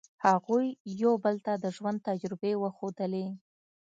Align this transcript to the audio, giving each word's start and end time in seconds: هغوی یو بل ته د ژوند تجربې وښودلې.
هغوی 0.25 0.65
یو 1.03 1.13
بل 1.23 1.35
ته 1.45 1.53
د 1.63 1.65
ژوند 1.75 1.99
تجربې 2.09 2.53
وښودلې. 2.61 3.25